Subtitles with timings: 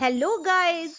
[0.00, 0.96] Hello guys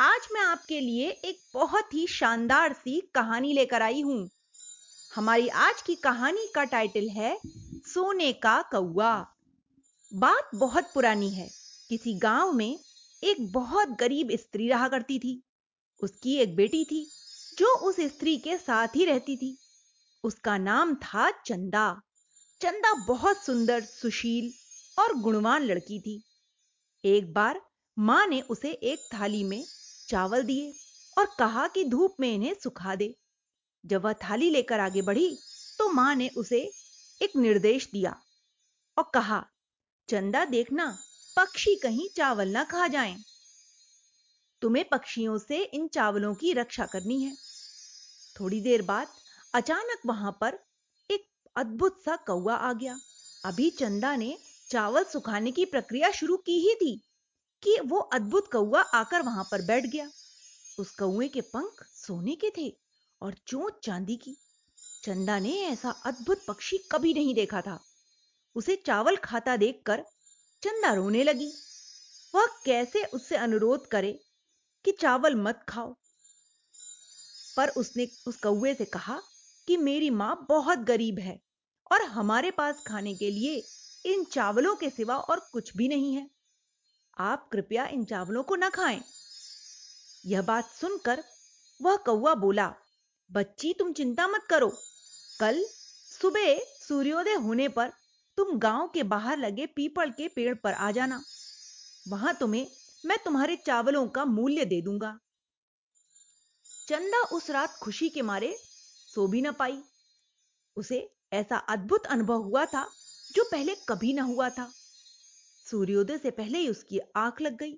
[0.00, 4.30] आज मैं आपके लिए एक बहुत ही शानदार सी कहानी लेकर आई हूँ।
[5.14, 7.40] हमारी आज की कहानी का टाइटल है,
[7.86, 9.26] सोने का कौआ
[10.14, 11.50] बात बहुत पुरानी है।
[11.88, 12.78] किसी गाँव में
[13.24, 15.42] एक बहुत गरीब स्त्री रहा करती थी।
[16.02, 17.10] उसकी एक बेटी थी,
[17.58, 19.58] जो उस स्त्री के साथ ही रहती थी।
[20.24, 22.00] उसका नाम था चंदा।
[22.60, 24.52] चंदा बहुत सुंदर, सुशील
[25.02, 26.22] और गुणवान लड़की थी।
[27.04, 27.65] एक बार
[27.98, 29.64] माँ ने उसे एक थाली में
[30.08, 30.72] चावल दिए
[31.18, 33.14] और कहा कि धूप में इन्हें सुखा दे।
[33.84, 35.38] जब वह थाली लेकर आगे बढ़ी
[35.78, 36.58] तो माँ ने उसे
[37.22, 38.16] एक निर्देश दिया
[38.98, 39.46] और कहा,
[40.08, 40.98] चंदा देखना,
[41.36, 43.16] पक्षी कहीं चावल ना खा जाएँ।
[44.62, 47.36] तुम्हें पक्षियों से इन चावलों की रक्षा करनी है।
[48.40, 49.08] थोड़ी देर बाद,
[49.54, 50.58] अचानक वहाँ पर
[51.10, 52.98] एक अद्भुत सा कौआ आ गया।
[53.44, 54.38] अभी चंदा ने
[54.70, 57.02] चावल सुखाने की प्रक्रिया शुरू की ही थी।
[57.62, 60.10] कि वो अद्भुत कौआ आकर वहाँ पर बैठ गया।
[60.78, 62.76] उस कौए के पंख सोने के थे
[63.22, 64.36] और चोंच चांदी की।
[65.04, 67.78] चंदा ने ऐसा अद्भुत पक्षी कभी नहीं देखा था।
[68.56, 70.04] उसे चावल खाता देखकर
[70.62, 71.52] चंदा रोने लगी।
[72.34, 74.12] वह कैसे उससे अनुरोध करे
[74.84, 75.96] कि चावल मत खाओ।
[77.56, 79.22] पर उसने उस कौए से कहा
[79.68, 81.40] कि मेरी माँ बहुत गरीब है
[81.92, 83.62] और हमारे पास खाने के लिए
[84.06, 86.35] इन चावलों के सिवा और कुछ भी नहीं है।
[87.18, 89.02] आप कृपया इन चावलों को न खाएँ।
[90.26, 91.22] यह बात सुनकर
[91.80, 92.74] वह कौआ बोला,
[93.30, 94.68] बच्ची, तुम चिंता मत करो।
[95.40, 95.64] कल
[96.20, 97.92] सुबह सूर्योदय होने पर
[98.38, 101.22] तुम गाँव के बाहर लगे पीपल के पेड़ पर आ जाना।
[102.08, 102.66] वहाँ तुम्हें,
[103.06, 105.18] मैं तुम्हारे चावलों का मूल्य दे दूँगा
[106.88, 108.56] चंदा उस रात खुशी के मारे
[109.14, 109.82] सो भी न पाई।
[110.76, 110.98] उसे
[111.32, 112.90] ऐसा अद्भुत अनुभव हुआ था
[113.34, 114.72] जो पहले कभी ना हुआ था।
[115.66, 117.72] सूर्योदय से पहले ही उसकी आँख लग गई।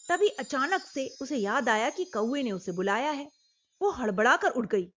[0.00, 3.28] तभी अचानक से उसे याद आया कि कौए ने उसे बुलाया है।
[3.80, 4.88] वो हड़बड़ाकर उठ गई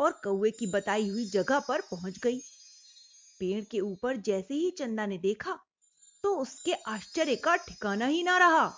[0.00, 2.38] और कौए की बताई हुई जगह पर पहुँच गई।
[3.40, 5.58] पेड़ के ऊपर जैसे ही चंदा ने देखा
[6.24, 8.72] तो उसके आश्चर्य का ठिकाना ही ना रहा।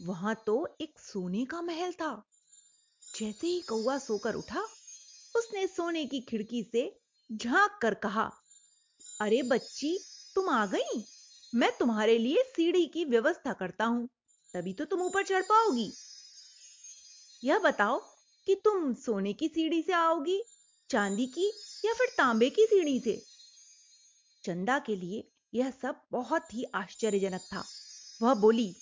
[0.00, 2.12] वहाँ तो एक सोने का महल था।
[3.02, 4.62] जैसे ही कौआ सोकर उठा,
[5.34, 6.90] उसने सोने की खिड़की से
[7.30, 8.30] झाँक कर कहा,
[9.20, 9.98] अरे बच्ची,
[10.34, 11.04] तुम आ गई?
[11.54, 14.08] मैं तुम्हारे लिए सीढ़ी की व्यवस्था करता हूँ,
[14.54, 15.92] तभी तो तुम ऊपर चढ़ पाओगी।
[17.44, 17.98] यह बताओ
[18.46, 20.44] कि तुम सोने की सीढ़ी से आओगी,
[20.90, 21.48] चांदी की
[21.84, 23.26] या फिर तांबे की सीढ़ी से?
[24.44, 27.64] चंदा के लिए यह सब बहुत ही आश्चर्यजनक था।
[28.22, 28.76] वह बोली,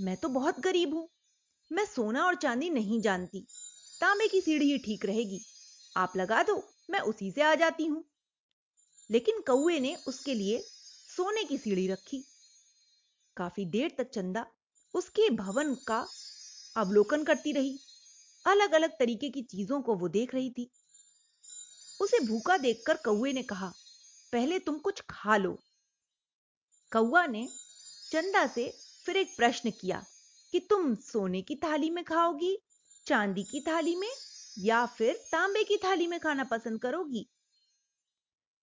[0.00, 1.08] मैं तो बहुत गरीब हूँ।
[1.72, 3.46] मैं सोना और चांदी नहीं जानती।
[4.00, 5.40] तांबे की सीढ़ी ही ठीक रहेगी।
[5.96, 8.04] आप लगा दो, मैं उसी से आ जाती हूँ।
[9.10, 10.64] लेकिन कौए ने उसके लिए
[11.18, 12.24] सोने की सीढ़ी रखी।
[13.36, 14.46] काफ़ी देर तक चंदा
[14.94, 16.06] उसके भवन का
[16.76, 17.78] अवलोकन करती रही।
[18.46, 20.70] अलग अलग तरीके की चीज़ों को वो देख रही थी।
[22.00, 23.72] उसे भूखा देखकर कौए ने कहा,
[24.32, 25.58] पहले तुम कुछ खा लो।
[26.92, 27.48] कौआ ने
[28.12, 30.04] चंदा से फिर एक प्रश्न किया
[30.52, 32.58] कि तुम सोने की थाली में खाओगी,
[33.06, 34.12] चांदी की थाली में,
[34.58, 37.28] या फिर तांबे की थाली में खाना पसंद करोगी?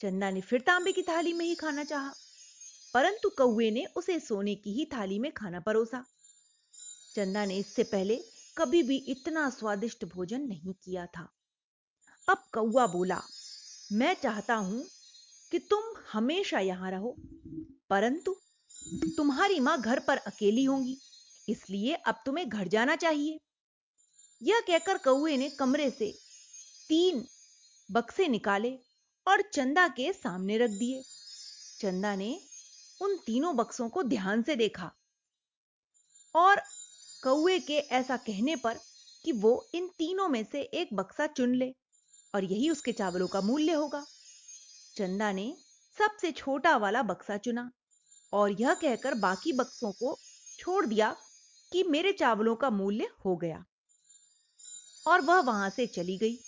[0.02, 2.14] चंदा ने फिर तांबे की थाली में ही खाना चाहा।
[2.96, 6.04] परंतु कौए ने उसे सोने की ही थाली में खाना परोसा।
[7.16, 8.16] चंदा ने इससे पहले
[8.58, 11.28] कभी भी इतना स्वादिष्ट भोजन नहीं किया था।
[12.30, 13.22] अब कौआ बोला,
[13.92, 14.86] मैं चाहता हूँ
[15.52, 17.16] कि तुम हमेशा यहाँ रहो,
[17.90, 18.36] परंतु
[19.18, 20.98] तुम्हारी माँ घर पर अकेली होंगी,
[21.50, 23.40] इसलिए अब तुम्हें घर जाना चाहिए।
[24.42, 26.12] यह कहकर कौए ने कमरे से
[26.90, 27.26] तीन
[27.92, 28.78] बक्से निकाले
[29.28, 31.04] और चंदा के सामने रख दिए।
[31.80, 32.40] चंदा ने
[33.02, 34.92] उन तीनों बक्सों को ध्यान से देखा।
[36.36, 36.62] और
[37.24, 38.80] कौए के ऐसा कहने पर
[39.26, 41.76] कि वो इन तीनों में से एक बक्सा चुन ले
[42.36, 44.06] और यही उसके चावलों का मूल्य होगा।
[44.96, 45.58] चंदा ने
[45.98, 47.72] सबसे छोटा वाला बक्सा चुना
[48.34, 50.18] और यह कहकर बाकी बक्सों को
[50.60, 51.16] छोड़ दिया
[51.72, 53.66] कि मेरे चावलों का मूल्य हो गया।
[55.08, 56.40] और वह वहाँ से चली गई।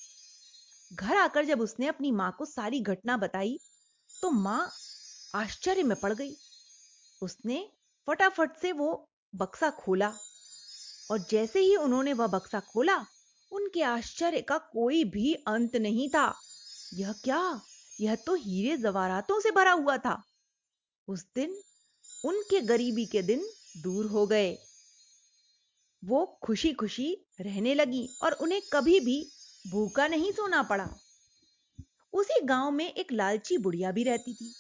[0.93, 3.59] घर आकर जब उसने अपनी माँ को सारी घटना बताई
[4.21, 4.69] तो माँ
[5.35, 6.37] आश्चर्य में पड़ गई।
[7.21, 7.71] उसने
[8.07, 10.13] फटाफट से वो बक्सा खोला
[11.11, 13.05] और जैसे ही उन्होंने वह बक्सा खोला,
[13.51, 16.39] उनके आश्चर्य का कोई भी अंत नहीं था।
[16.93, 17.61] यह क्या?
[18.01, 20.23] यह तो हीरे जवारातों से भरा हुआ था।
[21.07, 21.61] उस दिन
[22.25, 24.57] उनके गरीबी के दिन दूर हो गए।
[26.05, 29.31] वो खुशी खुशी रहने लगी और उन्हें कभी भी
[29.67, 30.95] भूखा नहीं सोना पड़ा।
[32.13, 34.55] उसी गाँव में एक लालची बुढ़िया भी रहती थी।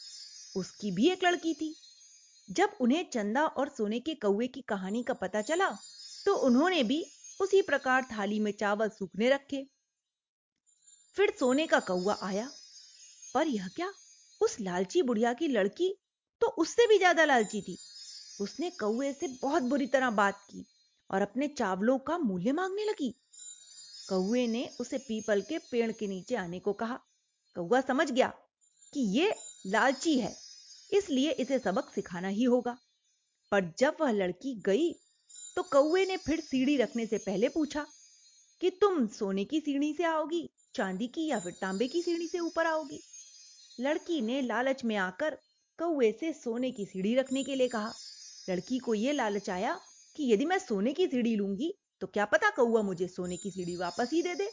[0.55, 1.75] उसकी भी एक लड़की थी।
[2.49, 5.69] जब उन्हें चंदा और सोने के कौए की कहानी का पता चला
[6.25, 7.03] तो उन्होंने भी
[7.39, 9.65] उसी प्रकार थाली में चावल सूखने रखे।
[11.17, 12.49] फिर सोने का कौआ आया,
[13.35, 13.91] पर यह क्या?
[14.41, 15.93] उस लालची बुढ़िया की लड़की
[16.41, 17.77] तो उससे भी ज़्यादा लालची थी।
[18.41, 20.65] उसने कौए से बहुत बुरी तरह बात की
[21.09, 23.09] और अपने चावलों का मूल्य मांगने लगी।
[24.09, 26.99] कौए ने उसे पीपल के पेड़ के नीचे आने को कहा।
[27.55, 28.27] कौआ समझ गया
[28.93, 29.33] कि ये
[29.67, 30.35] लालची है।
[30.89, 32.77] इसलिए इसे सबक सिखाना ही होगा।
[33.51, 34.91] पर जब वह लड़की गई
[35.55, 37.85] तो कौए ने फिर सीढ़ी रखने से पहले पूछा
[38.61, 42.39] कि तुम सोने की सीढ़ी से आओगी, चांदी की या फिर तांबे की सीढ़ी से
[42.39, 42.99] ऊपर आओगी?
[43.79, 45.37] लड़की ने लालच में आकर
[45.79, 47.93] कौए से सोने की सीढ़ी रखने के लिए कहा।
[48.49, 49.79] लड़की को यह लालच आया
[50.15, 53.75] कि यदि मैं सोने की सीढ़ी लूँगी तो क्या पता कौआ मुझे सोने की सीढ़ी
[53.75, 54.49] वापस ही दे दे।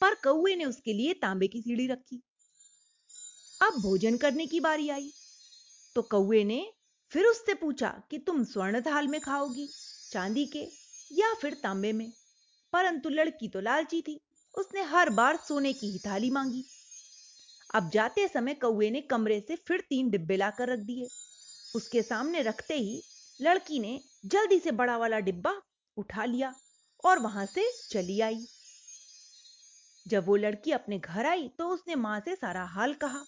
[0.00, 2.22] पर कौए ने उसके लिए तांबे की सीढ़ी रखी।
[3.64, 5.12] अब भोजन करने की बारी आई।
[5.96, 6.72] तो कौए ने
[7.12, 9.68] फिर उससे पूछा कि तुम स्वर्ण थाल में खाओगी,
[10.12, 10.66] चांदी के
[11.10, 12.12] या फिर तांबे में?
[12.72, 14.20] परंतु लड़की तो लालची थी,
[14.54, 16.64] उसने हर बार सोने की ही थाली मांगी।
[17.74, 21.08] अब जाते समय कौए ने कमरे से फिर तीन डिब्बे लाकर रख दिए।
[21.76, 23.02] उसके सामने रखते ही
[23.40, 25.62] लड़की ने जल्दी से बड़ा वाला डिब्बा
[25.96, 26.54] उठा लिया
[27.04, 28.46] और वहाँ से चली आई।
[30.06, 33.24] जब वो लड़की अपने घर आई तो उसने माँ से सारा हाल कहा।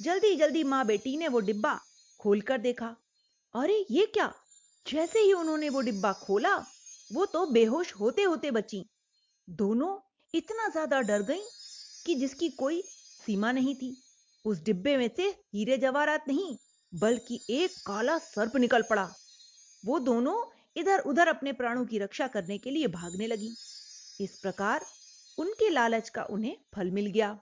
[0.00, 1.80] जल्दी जल्दी माँ बेटी ने वो डिब्बा
[2.20, 2.96] खोलकर देखा।
[3.54, 4.32] अरे, ये क्या?
[4.86, 6.56] जैसे ही उन्होंने वो डिब्बा खोला,
[7.10, 8.84] वो तो बेहोश होते होते बची।
[9.48, 9.96] दोनों
[10.34, 11.42] इतना ज़्यादा डर गईं
[12.06, 12.82] कि जिसकी कोई
[13.26, 13.96] सीमा नहीं थी।
[14.44, 16.56] उस डिब्बे में से हीरे जवाहरात नहीं,
[16.92, 19.08] बल्कि एक काला सर्प निकल पड़ा।
[19.84, 20.36] वो दोनों
[20.76, 23.54] इधर उधर अपने प्राणों की रक्षा करने के लिए भागने लगी।
[24.20, 24.86] इस प्रकार
[25.38, 27.38] उनके लालच का उन्हें फल मिल गया।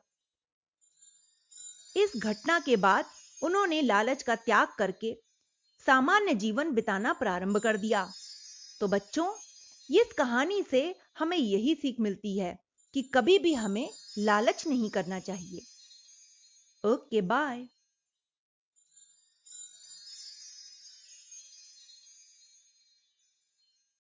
[1.97, 3.05] इस घटना के बाद
[3.43, 5.17] उन्होंने लालच का त्याग करके
[5.87, 8.13] सामान्य जीवन बिताना प्रारंभ कर दिया।
[8.81, 9.35] तो बच्चों,
[9.91, 12.59] इस कहानी से हमें यही सीख मिलती है
[12.95, 15.61] कि कभी भी हमें लालच नहीं करना चाहिए।
[16.85, 17.69] Okay, bye.